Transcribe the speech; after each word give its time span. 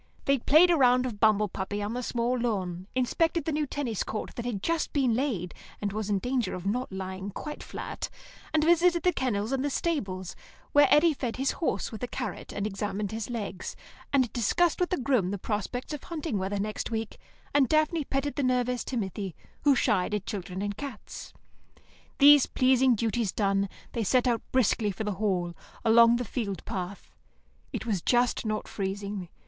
They 0.25 0.39
played 0.39 0.71
a 0.71 0.77
round 0.77 1.05
of 1.05 1.19
bumble 1.19 1.47
puppy 1.47 1.79
on 1.83 1.93
the 1.93 2.01
small 2.01 2.35
lawn, 2.35 2.87
inspected 2.95 3.45
the 3.45 3.51
new 3.51 3.67
tennis 3.67 4.01
court 4.01 4.31
that 4.35 4.45
had 4.45 4.63
just 4.63 4.93
been 4.93 5.13
laid, 5.13 5.53
and 5.79 5.93
was 5.93 6.09
in 6.09 6.17
danger 6.17 6.55
of 6.55 6.65
not 6.65 6.91
lying 6.91 7.29
quite 7.29 7.61
flat, 7.61 8.09
and 8.51 8.63
visited 8.63 9.03
the 9.03 9.13
kennels 9.13 9.51
and 9.51 9.63
the 9.63 9.69
stables, 9.69 10.35
where 10.71 10.87
Eddy 10.89 11.13
fed 11.13 11.35
his 11.35 11.51
horse 11.51 11.91
with 11.91 12.01
a 12.01 12.07
carrot 12.07 12.51
and 12.51 12.65
examined 12.65 13.11
his 13.11 13.29
legs, 13.29 13.75
and 14.11 14.33
discussed 14.33 14.79
with 14.79 14.89
the 14.89 14.97
groom 14.97 15.29
the 15.29 15.37
prospects 15.37 15.93
of 15.93 16.01
hunting 16.05 16.39
weather 16.39 16.59
next 16.59 16.89
week, 16.89 17.19
and 17.53 17.69
Daphne 17.69 18.03
petted 18.03 18.33
the 18.37 18.41
nervous 18.41 18.83
Timothy, 18.83 19.35
who 19.65 19.75
shied 19.75 20.15
at 20.15 20.25
children 20.25 20.63
and 20.63 20.75
cats. 20.75 21.31
These 22.17 22.47
pleasing 22.47 22.95
duties 22.95 23.31
done, 23.31 23.69
they 23.91 24.03
set 24.03 24.27
out 24.27 24.41
briskly 24.51 24.89
for 24.89 25.03
the 25.03 25.11
Hall, 25.21 25.53
along 25.85 26.15
the 26.15 26.25
field 26.25 26.65
path. 26.65 27.11
It 27.71 27.85
was 27.85 28.01
just 28.01 28.47
not 28.47 28.67
freezing. 28.67 29.29